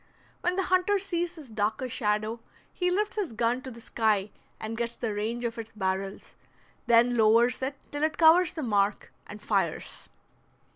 When 0.39 0.55
the 0.55 0.63
hunter 0.63 0.97
sees 0.97 1.35
this 1.35 1.51
darker 1.51 1.87
shadow 1.87 2.39
he 2.73 2.89
lifts 2.89 3.17
his 3.17 3.33
gun 3.33 3.61
to 3.61 3.69
the 3.69 3.79
sky 3.79 4.31
and 4.59 4.75
gets 4.75 4.95
the 4.95 5.13
range 5.13 5.45
of 5.45 5.59
its 5.59 5.73
barrels, 5.73 6.33
then 6.87 7.15
lowers 7.17 7.61
it 7.61 7.77
till 7.91 8.01
it 8.01 8.17
covers 8.17 8.53
the 8.53 8.63
mark, 8.63 9.13
and 9.27 9.39
fires. 9.39 10.09